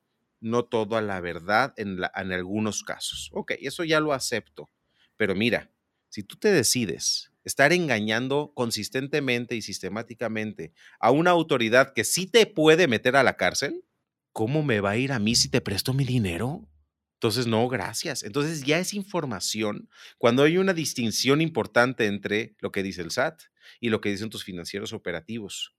[0.40, 3.31] no todo a la verdad en, en algunos casos.
[3.33, 4.68] Ok, eso ya lo acepto.
[5.16, 5.70] Pero mira,
[6.11, 12.46] si tú te decides estar engañando consistentemente y sistemáticamente a una autoridad que sí te
[12.46, 13.84] puede meter a la cárcel,
[14.32, 16.68] ¿cómo me va a ir a mí si te presto mi dinero?
[17.14, 18.22] Entonces, no, gracias.
[18.22, 23.42] Entonces ya es información cuando hay una distinción importante entre lo que dice el SAT
[23.80, 25.74] y lo que dicen tus financieros operativos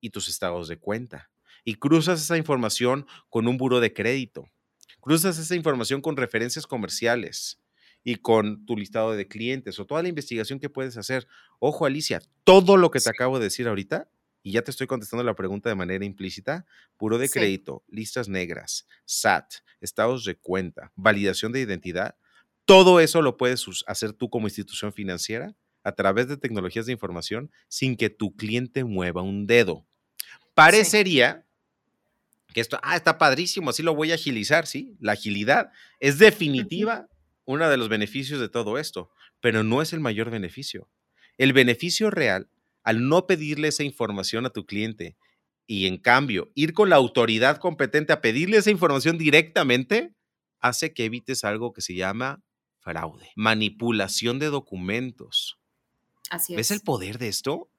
[0.00, 1.32] y tus estados de cuenta.
[1.64, 4.44] Y cruzas esa información con un buro de crédito.
[5.00, 7.63] Cruzas esa información con referencias comerciales
[8.04, 11.26] y con tu listado de clientes o toda la investigación que puedes hacer.
[11.58, 14.08] Ojo, Alicia, todo lo que te acabo de decir ahorita,
[14.42, 16.66] y ya te estoy contestando la pregunta de manera implícita,
[16.98, 22.14] puro de crédito, listas negras, SAT, estados de cuenta, validación de identidad,
[22.66, 27.50] todo eso lo puedes hacer tú como institución financiera a través de tecnologías de información
[27.68, 29.86] sin que tu cliente mueva un dedo.
[30.54, 31.46] Parecería
[32.52, 34.94] que esto, ah, está padrísimo, así lo voy a agilizar, ¿sí?
[35.00, 37.08] La agilidad es definitiva
[37.44, 40.88] uno de los beneficios de todo esto, pero no es el mayor beneficio.
[41.36, 42.48] El beneficio real,
[42.82, 45.16] al no pedirle esa información a tu cliente
[45.66, 50.14] y en cambio ir con la autoridad competente a pedirle esa información directamente,
[50.60, 52.42] hace que evites algo que se llama
[52.80, 55.58] fraude, manipulación de documentos.
[56.30, 57.70] Así ¿Ves el poder de esto?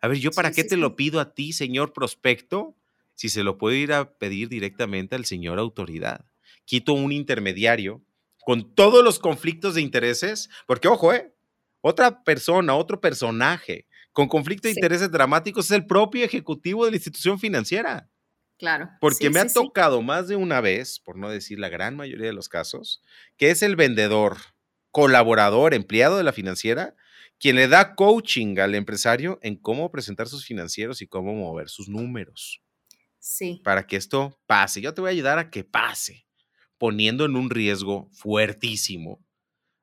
[0.00, 2.74] A ver, ¿yo para qué te lo pido a ti, señor prospecto,
[3.14, 6.26] si se lo puedo ir a pedir directamente al señor autoridad?
[6.64, 8.02] Quito un intermediario
[8.46, 11.34] con todos los conflictos de intereses, porque ojo, ¿eh?
[11.80, 16.96] Otra persona, otro personaje con conflicto de intereses dramáticos es el propio ejecutivo de la
[16.96, 18.08] institución financiera.
[18.56, 18.88] Claro.
[19.00, 22.32] Porque me ha tocado más de una vez, por no decir la gran mayoría de
[22.32, 23.02] los casos,
[23.36, 24.36] que es el vendedor,
[24.92, 26.94] colaborador, empleado de la financiera,
[27.40, 31.88] quien le da coaching al empresario en cómo presentar sus financieros y cómo mover sus
[31.88, 32.62] números.
[33.18, 33.60] Sí.
[33.64, 34.80] Para que esto pase.
[34.80, 36.25] Yo te voy a ayudar a que pase
[36.78, 39.24] poniendo en un riesgo fuertísimo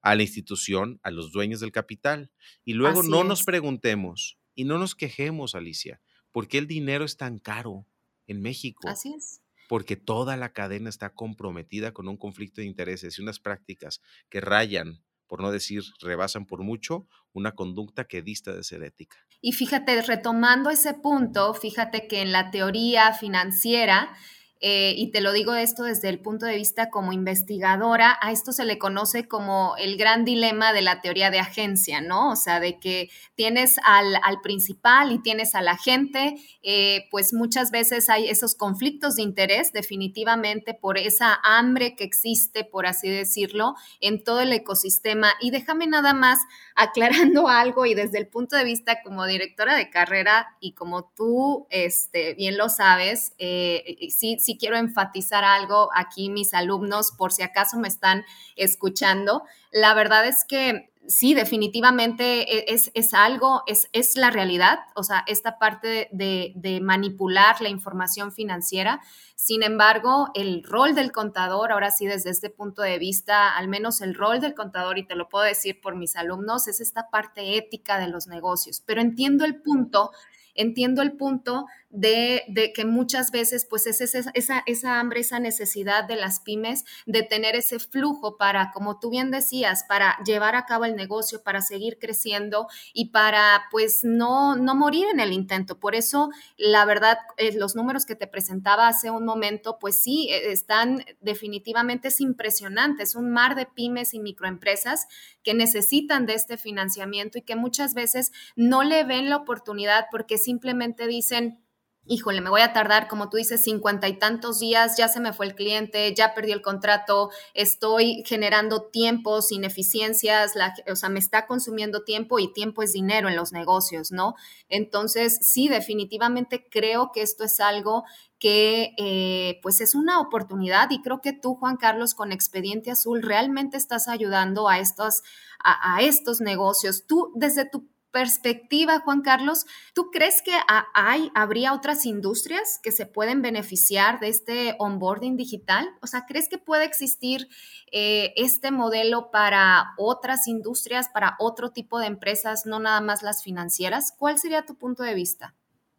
[0.02, 2.32] a la institución, a los dueños del capital.
[2.66, 6.02] Y luego no nos preguntemos y no nos quejemos, Alicia,
[6.32, 7.88] ¿por qué el dinero es tan caro
[8.28, 8.88] en México?
[8.88, 9.42] Así es.
[9.70, 14.42] Porque toda la cadena está comprometida con un conflicto de intereses y unas prácticas que
[14.42, 19.18] rayan, por no decir rebasan por mucho, una conducta que dista de ser ética.
[19.42, 24.16] Y fíjate, retomando ese punto, fíjate que en la teoría financiera,
[24.66, 28.54] eh, y te lo digo esto desde el punto de vista como investigadora, a esto
[28.54, 32.32] se le conoce como el gran dilema de la teoría de agencia, ¿no?
[32.32, 37.72] O sea, de que tienes al, principal y tienes a la gente, eh, pues muchas
[37.72, 43.76] veces hay esos conflictos de interés definitivamente por esa hambre que existe, por así decirlo,
[44.00, 45.34] en todo el ecosistema.
[45.42, 46.40] Y déjame nada más
[46.76, 51.68] aclarando algo y desde el punto de vista como directora de carrera y como tú
[51.70, 57.32] este, bien lo sabes, eh, sí, sí sí quiero enfatizar algo aquí, mis alumnos, por
[57.32, 59.44] si acaso me están escuchando.
[59.72, 65.04] La verdad es que sí, definitivamente e, es, es algo, es, es, la realidad, o
[65.04, 69.02] sea, esta parte de, de, manipular la información financiera.
[69.36, 74.02] Sin embargo, el rol del contador, ahora sí, desde este punto de vista, al menos
[74.02, 77.58] el rol del contador, y te lo puedo decir por mis alumnos, es esta parte
[77.58, 78.82] ética de los negocios.
[78.86, 80.12] Pero entiendo el punto
[80.56, 84.32] entiendo el punto de, que muchas veces pues es esa,
[84.66, 89.30] esa, hambre, esa necesidad de las pymes de tener ese flujo para, como tú bien
[89.30, 94.76] decías, para llevar a cabo el negocio, para seguir creciendo y para pues no, no
[94.76, 95.80] morir en el intento.
[95.80, 100.30] Por eso, la verdad, eh, los números que te presentaba hace un momento, pues sí,
[100.32, 105.08] eh, están definitivamente, es impresionante, es un mar de pymes y microempresas
[105.44, 110.40] que necesitan de este financiamiento y que muchas veces no le ven la oportunidad porque
[110.40, 111.63] simplemente dicen,
[112.06, 115.32] híjole, me voy a tardar, como tú dices, cincuenta y tantos días, ya se me
[115.32, 121.20] fue el cliente, ya perdí el contrato, estoy generando tiempos, ineficiencias, la, o sea, me
[121.20, 124.36] está consumiendo tiempo y tiempo es dinero en los negocios, ¿no?
[124.68, 128.04] Entonces, sí, definitivamente creo que esto es algo
[128.38, 133.22] que eh, pues es una oportunidad y creo que tú, Juan Carlos, con Expediente Azul,
[133.22, 135.22] realmente estás ayudando a estos,
[135.64, 137.06] a, a estos negocios.
[137.08, 140.52] Tú, desde tu perspectiva, Juan Carlos, ¿tú crees que
[140.94, 145.90] hay, habría otras industrias que se pueden beneficiar de este onboarding digital?
[146.02, 147.50] O sea, ¿crees que puede existir
[147.92, 153.44] eh, este modelo para otras industrias, para otro tipo de empresas, no nada más las
[153.44, 154.14] financieras?
[154.18, 155.56] ¿Cuál sería tu punto de vista?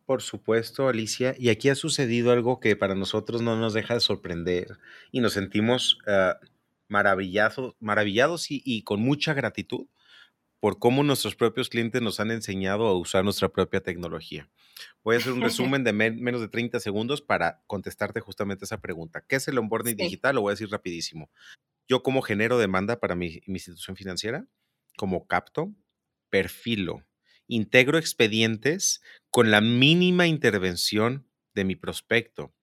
[0.07, 1.35] Por supuesto, Alicia.
[1.37, 4.79] Y aquí ha sucedido algo que para nosotros no nos deja de sorprender
[5.11, 6.35] y nos sentimos uh,
[6.89, 9.87] maravillados, y con mucha gratitud
[10.65, 14.49] por cómo nuestros propios clientes nos han enseñado a usar nuestra propia tecnología.
[15.03, 19.23] Voy a hacer un resumen de menos de 30 segundos para contestarte justamente esa pregunta.
[19.29, 20.37] ¿Qué es el onboarding digital?
[20.37, 21.31] Lo voy a decir rapidísimo.
[21.87, 24.47] Yo como genero demanda para mi, mi institución financiera,
[24.97, 25.75] como capto,
[26.31, 27.05] perfilo,
[27.47, 32.55] integro expedientes con la mínima intervención de mi prospecto.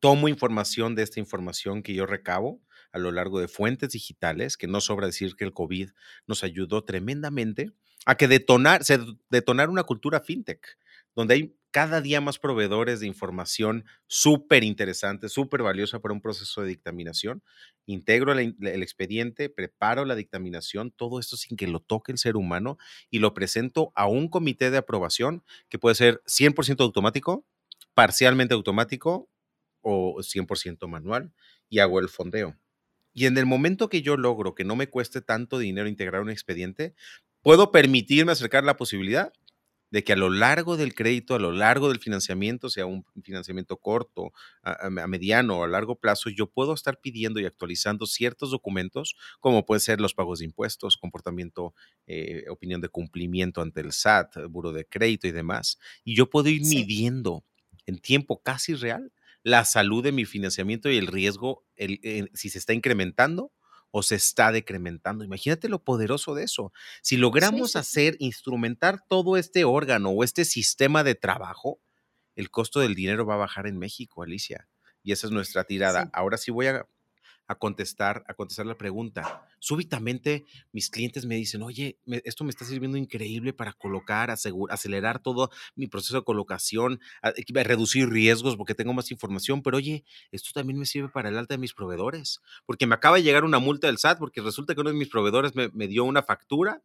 [0.00, 2.62] Tomo información de esta información que yo recabo
[2.92, 5.90] a lo largo de fuentes digitales, que no sobra decir que el COVID
[6.26, 7.72] nos ayudó tremendamente
[8.06, 8.98] a que detonar, se
[9.30, 10.78] detonar una cultura fintech,
[11.14, 16.62] donde hay cada día más proveedores de información súper interesante, súper valiosa para un proceso
[16.62, 17.42] de dictaminación.
[17.86, 22.36] Integro el, el, expediente, preparo la dictaminación, todo esto sin que lo toque el ser
[22.36, 22.78] humano
[23.10, 27.44] y lo presento a un comité de aprobación que puede ser 100% automático,
[27.94, 29.28] parcialmente automático
[29.82, 31.32] o 100% manual
[31.68, 32.56] y hago el fondeo.
[33.18, 36.30] Y en el momento que yo logro que no me cueste tanto dinero integrar un
[36.30, 36.94] expediente,
[37.42, 39.32] puedo permitirme acercar la posibilidad
[39.90, 43.76] de que a lo largo del crédito, a lo largo del financiamiento, sea un financiamiento
[43.76, 44.30] corto,
[44.62, 49.16] a, a, mediano o a largo plazo, yo puedo estar pidiendo y actualizando ciertos documentos,
[49.40, 51.74] como pueden ser los pagos de impuestos, comportamiento,
[52.06, 55.80] eh, opinión de cumplimiento ante el SAT, buro de crédito y demás.
[56.04, 56.76] Y yo puedo ir sí.
[56.76, 57.42] midiendo
[57.84, 59.10] en tiempo casi real
[59.48, 63.52] la salud de mi financiamiento y el riesgo, el, el, si se está incrementando
[63.90, 65.24] o se está decrementando.
[65.24, 66.72] Imagínate lo poderoso de eso.
[67.02, 67.78] Si logramos sí, sí.
[67.78, 71.80] hacer, instrumentar todo este órgano o este sistema de trabajo,
[72.36, 74.68] el costo del dinero va a bajar en México, Alicia.
[75.02, 76.04] Y esa es nuestra tirada.
[76.04, 76.10] Sí.
[76.12, 76.86] Ahora sí voy a
[77.48, 79.46] a contestar, a contestar la pregunta.
[79.58, 85.20] Súbitamente mis clientes me dicen, oye, esto me está sirviendo increíble para colocar, asegurar, acelerar
[85.20, 90.04] todo mi proceso de colocación, a, a reducir riesgos porque tengo más información, pero oye,
[90.30, 93.44] esto también me sirve para el alta de mis proveedores, porque me acaba de llegar
[93.44, 96.22] una multa del SAT porque resulta que uno de mis proveedores me, me dio una
[96.22, 96.82] factura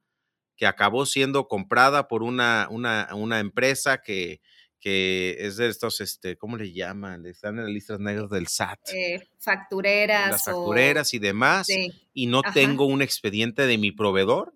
[0.55, 4.39] que acabó siendo comprada por una, una, una empresa que,
[4.83, 7.25] que es de estos, este, ¿cómo le llaman?
[7.25, 8.89] Están en las listas negras del SAT.
[8.93, 10.31] Eh, factureras.
[10.31, 11.15] Las factureras o...
[11.15, 11.67] y demás.
[11.67, 11.89] Sí.
[12.13, 12.51] Y no Ajá.
[12.51, 14.53] tengo un expediente de mi proveedor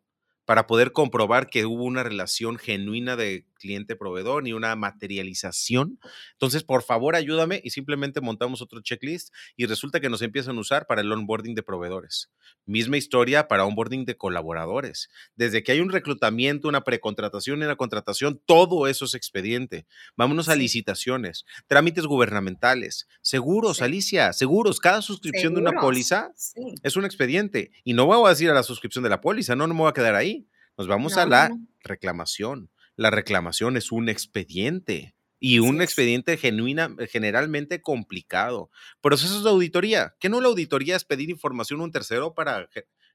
[0.48, 6.00] para poder comprobar que hubo una relación genuina de cliente-proveedor ni una materialización.
[6.34, 10.62] Entonces, por favor, ayúdame y simplemente montamos otro checklist y resulta que nos empiezan a
[10.62, 12.32] usar para el onboarding de proveedores.
[12.66, 15.10] Misma historia para onboarding de colaboradores.
[15.36, 19.86] Desde que hay un reclutamiento, una precontratación y una contratación, todo eso es expediente.
[20.16, 23.84] Vámonos a licitaciones, trámites gubernamentales, seguros, sí.
[23.84, 24.80] Alicia, seguros.
[24.80, 25.64] Cada suscripción ¿Seguros?
[25.66, 26.76] de una póliza sí.
[26.84, 27.72] es un expediente.
[27.84, 29.90] Y no voy a decir a la suscripción de la póliza, no, no me voy
[29.90, 30.37] a quedar ahí.
[30.78, 31.68] Nos vamos no, a la no.
[31.84, 35.84] reclamación la reclamación es un expediente y un sí.
[35.84, 38.72] expediente genuina, generalmente complicado.
[39.02, 40.16] Procesos de auditoría.
[40.20, 42.68] ¿Qué no la auditoría es pedir información a un tercero para...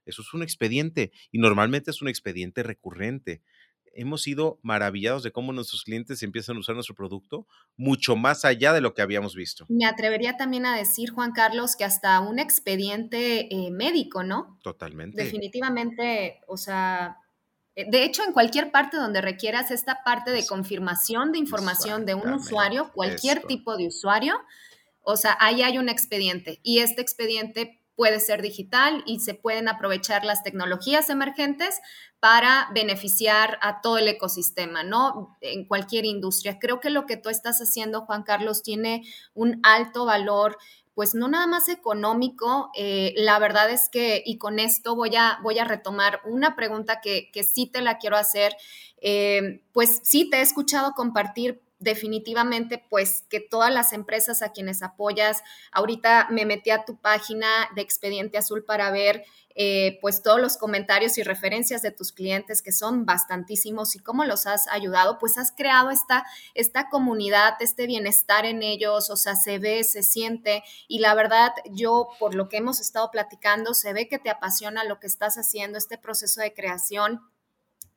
[0.05, 3.41] Eso es un expediente y normalmente es un expediente recurrente.
[3.93, 7.45] hemos sido maravillados de cómo nuestros clientes empiezan a usar nuestro producto
[7.75, 9.65] mucho más allá de lo que habíamos visto.
[9.69, 14.57] Me atrevería también a decir, Juan Carlos, que hasta un expediente eh, médico, ¿no?
[14.63, 15.21] Totalmente.
[15.21, 17.17] Definitivamente, o sea,
[17.75, 22.33] de hecho, en cualquier parte donde requieras esta parte de confirmación de información de un
[22.33, 24.35] usuario, cualquier tipo de usuario,
[25.01, 29.67] o sea, ahí hay un expediente y este expediente puede ser digital y se pueden
[29.67, 31.79] aprovechar las tecnologías emergentes
[32.19, 35.37] para beneficiar a todo el ecosistema, ¿no?
[35.41, 36.57] En cualquier industria.
[36.59, 40.57] Creo que lo que tú estás haciendo, Juan Carlos, tiene un alto valor
[40.93, 45.39] pues no nada más económico, eh, la verdad es que, y con esto voy a,
[45.41, 48.55] voy a retomar una pregunta que, que sí te la quiero hacer,
[49.01, 54.81] eh, pues sí te he escuchado compartir definitivamente pues que todas las empresas a quienes
[54.81, 59.23] apoyas, ahorita me metí a tu página de Expediente Azul para ver
[59.55, 64.25] eh, pues todos los comentarios y referencias de tus clientes que son bastantísimos y cómo
[64.25, 69.35] los has ayudado, pues has creado esta, esta comunidad, este bienestar en ellos, o sea,
[69.35, 73.93] se ve, se siente y la verdad yo por lo que hemos estado platicando, se
[73.93, 77.21] ve que te apasiona lo que estás haciendo, este proceso de creación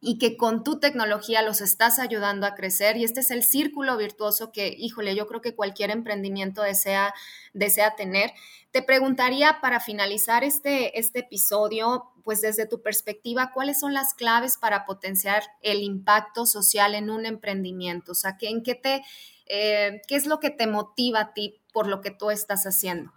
[0.01, 2.97] y que con tu tecnología los estás ayudando a crecer.
[2.97, 7.15] Y este es el círculo virtuoso que, híjole, yo creo que cualquier emprendimiento desea,
[7.55, 8.33] desea tener.
[8.71, 14.59] Te preguntaría para finalizar este, este episodio, pues desde tu perspectiva, ¿cuáles son las claves
[14.59, 18.13] para potenciar el impacto social en un emprendimiento?
[18.13, 19.03] O sea, ¿en qué, te,
[19.47, 23.13] eh, ¿qué es lo que te motiva a ti por lo que tú estás haciendo?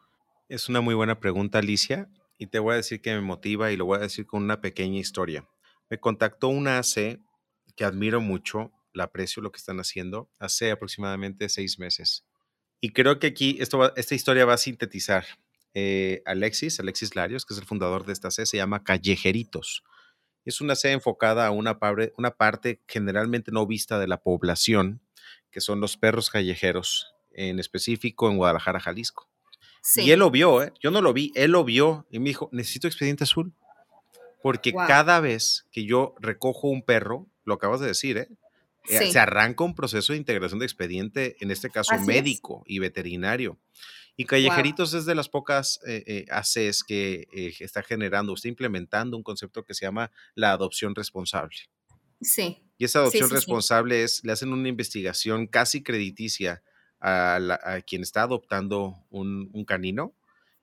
[0.48, 3.76] Es una muy buena pregunta, Alicia, y te voy a decir que me motiva y
[3.76, 5.46] lo voy a decir con una pequeña historia.
[5.90, 7.20] Me contactó una AC
[7.76, 12.26] que admiro mucho, la aprecio lo que están haciendo, hace aproximadamente seis meses.
[12.82, 15.26] Y creo que aquí esto esta historia va a sintetizar.
[15.74, 19.84] Eh, Alexis, Alexis Larios, que es el fundador de esta AC, se llama Callejeritos.
[20.46, 21.78] Es una C enfocada a una,
[22.18, 25.02] una parte generalmente no vista de la población,
[25.52, 29.30] que son los perros callejeros, en específico en Guadalajara, Jalisco.
[29.96, 30.74] Y él lo vio, ¿eh?
[30.82, 33.54] yo no lo vi, él lo vio y me dijo, necesito expediente azul.
[34.42, 38.30] Porque cada vez que yo recojo un perro, lo acabas de decir, ¿eh?
[38.88, 43.60] eh se arranca un proceso de integración de expediente, en este caso médico y veterinario.
[44.16, 49.24] Y Callejeritos es de las pocas eh, eh que eh, está generando, está implementando un
[49.24, 51.56] concepto que se llama la adopción responsable.
[52.22, 52.62] Sí.
[52.78, 56.62] Y esa adopción responsable es, le hacen una investigación casi crediticia
[57.00, 60.14] a, quien está adoptando un, canino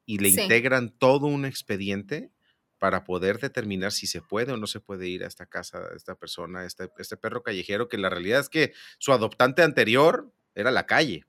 [0.04, 2.30] y le integran todo un expediente
[2.78, 5.96] para poder determinar si se puede o no se puede ir a esta casa, a
[5.96, 10.32] esta persona, a este, este perro callejero, que la realidad es que su adoptante anterior
[10.54, 11.26] era la calle.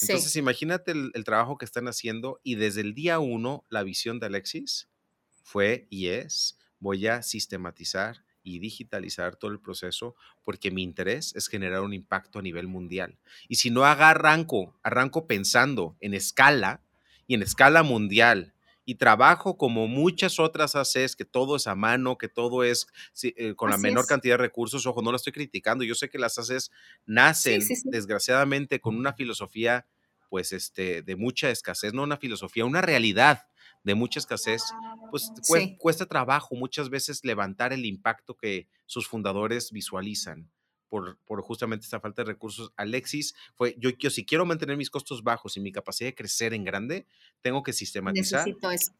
[0.00, 4.26] Entonces, imagínate el, trabajo que están haciendo y desde el día uno, la visión de
[4.26, 4.88] Alexis
[5.42, 11.48] fue y es, voy a sistematizar y digitalizar todo el proceso porque mi interés es
[11.48, 13.18] generar un impacto a nivel mundial.
[13.48, 16.80] Y si no haga arranco, arranco pensando en escala
[17.26, 18.54] y en escala mundial
[18.88, 22.86] y trabajo como muchas otras ACs, que todo es a mano, que todo es
[23.22, 24.86] eh, con la menor cantidad de recursos.
[24.86, 25.84] Ojo, no la estoy criticando.
[25.84, 26.70] Yo sé que las ACs
[27.04, 29.84] nacen, desgraciadamente, con una filosofía,
[30.30, 33.46] pues, este, de mucha escasez, no una filosofía, una realidad
[33.84, 34.62] de mucha escasez,
[35.10, 35.30] pues
[35.76, 40.48] cuesta trabajo muchas veces levantar el impacto que sus fundadores visualizan
[40.88, 42.72] por, justamente esta falta de recursos.
[42.76, 46.54] Alexis fue, yo, yo si quiero mantener mis costos bajos y mi capacidad de crecer
[46.54, 47.06] en grande,
[47.40, 48.46] tengo que sistematizar,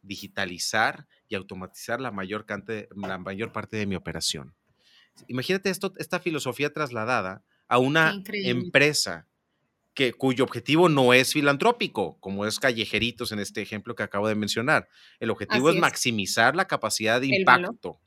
[0.03, 2.46] digitalizar y automatizar la mayor,
[2.94, 4.55] la mayor parte de mi operación.
[5.27, 9.27] Imagínate esto, esta filosofía trasladada a una empresa
[9.94, 14.37] que, cuyo objetivo no es filantrópico, como es Callejeritos en este ejemplo que acabo de
[14.37, 14.88] mencionar.
[15.18, 18.01] El objetivo es, maximizar la capacidad de impacto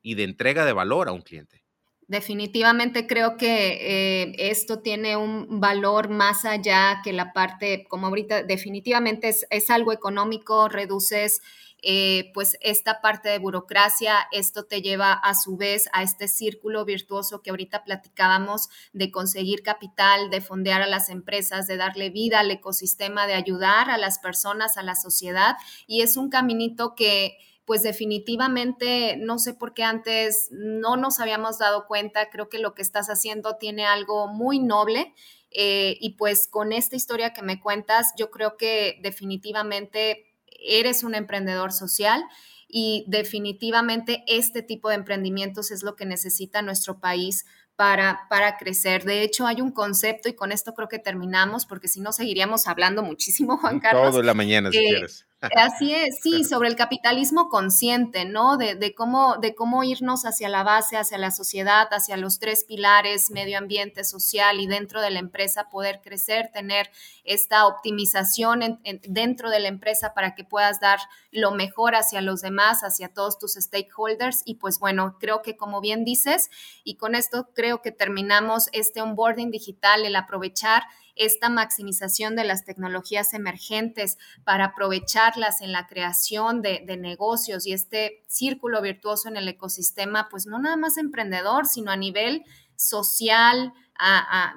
[0.00, 1.65] y de entrega de valor a un cliente.
[2.08, 8.44] Definitivamente creo que eh, esto tiene un valor más allá que la parte, como ahorita
[8.44, 11.40] definitivamente es, algo económico, reduces
[11.82, 16.84] eh, pues esta parte de burocracia, esto te lleva a su vez a este círculo
[16.84, 22.38] virtuoso que ahorita platicábamos de conseguir capital, de fondear a las empresas, de darle vida
[22.38, 25.56] al ecosistema, de ayudar a las personas, a la sociedad
[25.88, 31.58] y es un caminito que pues definitivamente no sé por qué antes no nos habíamos
[31.58, 35.12] dado cuenta, creo que lo que estás haciendo tiene algo muy noble
[35.50, 41.14] eh, y pues con esta historia que me cuentas, yo creo que definitivamente eres un
[41.14, 42.22] emprendedor social
[42.68, 49.04] y definitivamente este tipo de emprendimientos es lo que necesita nuestro país para, para crecer.
[49.04, 52.66] De hecho, hay un concepto, y con esto creo que terminamos, porque si no seguiríamos
[52.66, 54.10] hablando muchísimo, Juan Carlos.
[54.10, 55.26] Todo la mañana, si quieres.
[55.40, 58.56] Así es, sí, sobre el capitalismo consciente, ¿no?
[58.56, 62.64] De, de, cómo, de cómo irnos hacia la base, hacia la sociedad, hacia los tres
[62.64, 66.90] pilares, medio ambiente, social y dentro de la empresa, poder crecer, tener
[67.22, 72.80] esta optimización dentro de la empresa para que puedas dar lo mejor hacia los demás,
[72.82, 74.40] hacia todos tus stakeholders.
[74.46, 76.48] Y pues bueno, creo que como bien dices,
[76.82, 80.84] y con esto creo que terminamos este onboarding digital, el aprovechar
[81.16, 88.22] esta maximización de las tecnologías emergentes para aprovecharlas en la creación de, negocios y este
[88.26, 92.44] círculo virtuoso en el ecosistema, pues no nada más emprendedor, sino a nivel
[92.76, 93.72] social,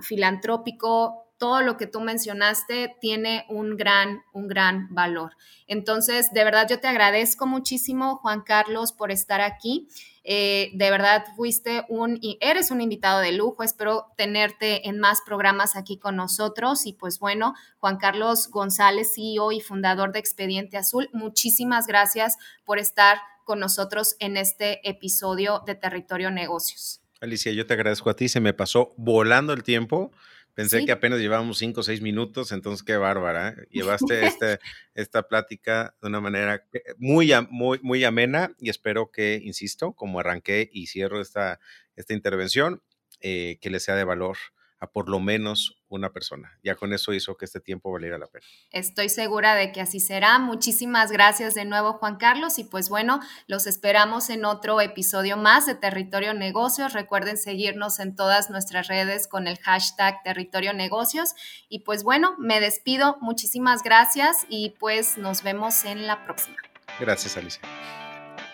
[0.02, 5.36] filantrópico, todo lo que tú mencionaste tiene un gran, un gran valor.
[5.68, 9.88] Entonces, de verdad, yo te agradezco muchísimo, Juan Carlos, por estar aquí.
[10.26, 13.64] Eh, de verdad, fuiste un, eres un invitado de lujo.
[13.64, 16.86] Espero tenerte en más programas aquí con nosotros.
[16.86, 22.80] Y pues bueno, Juan Carlos González, CEO y fundador de Expediente Azul, muchísimas gracias por
[22.80, 27.02] estar con nosotros en este episodio de Territorio Negocios.
[27.22, 28.30] Alicia, yo te agradezco a ti.
[28.30, 30.12] Se me pasó volando el tiempo.
[30.60, 33.50] Pensé que apenas llevábamos cinco o seis minutos, entonces qué bárbara.
[33.50, 33.68] ¿eh?
[33.72, 34.60] Llevaste este,
[34.94, 36.66] esta plática de una manera
[36.98, 41.62] muy, muy, muy amena y espero que, insisto, como arranqué y cierro esta,
[41.96, 42.84] esta intervención,
[43.22, 44.36] eh, que le sea de valor
[44.80, 46.58] a por lo menos una persona.
[46.64, 48.46] Ya con eso hizo que este tiempo valiera la pena.
[48.72, 50.40] Estoy segura de que así será.
[50.40, 52.60] Muchísimas gracias de nuevo, Juan Carlos.
[52.60, 56.94] Y pues bueno, los esperamos en otro episodio más de Territorio Negocios.
[56.94, 61.34] Recuerden seguirnos en todas nuestras redes con el hashtag Territorio Negocios.
[61.68, 63.18] Y pues bueno, me despido.
[63.22, 66.58] Muchísimas gracias y pues nos vemos en la próxima.
[67.00, 67.62] Gracias, Alicia.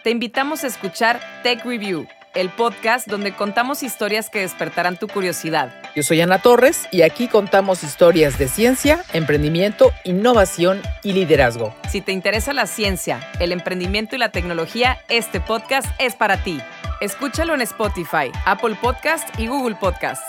[0.04, 5.74] Te invitamos a escuchar Tech Review el podcast donde contamos historias que despertarán tu curiosidad.
[5.96, 11.74] Yo soy Ana Torres y aquí contamos historias de ciencia, emprendimiento, innovación y liderazgo.
[11.90, 16.60] Si te interesa la ciencia, el emprendimiento y la tecnología, este podcast es para ti.
[17.00, 20.22] Escúchalo en Spotify, Apple Podcast y Google Podcast.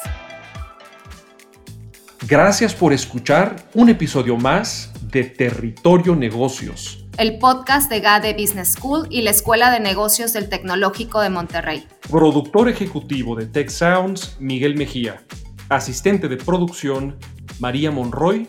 [2.29, 9.07] Gracias por escuchar un episodio más de Territorio Negocios el podcast de GADE Business School
[9.11, 11.87] y la Escuela de Negocios del Tecnológico de Monterrey.
[12.11, 15.23] Productor ejecutivo de Tech Sounds, Miguel Mejía.
[15.69, 17.17] Asistente de producción,
[17.59, 18.49] María Monroy.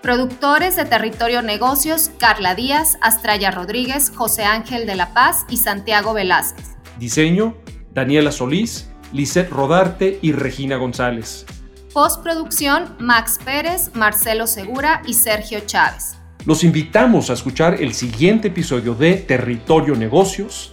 [0.00, 6.14] Productores de Territorio Negocios, Carla Díaz, Astraya Rodríguez, José Ángel de la Paz y Santiago
[6.14, 6.76] Velázquez.
[6.98, 7.58] Diseño,
[7.92, 11.44] Daniela Solís, Lisette Rodarte y Regina González.
[11.92, 16.16] Postproducción, Max Pérez, Marcelo Segura y Sergio Chávez.
[16.46, 20.72] Los invitamos a escuchar el siguiente episodio de Territorio Negocios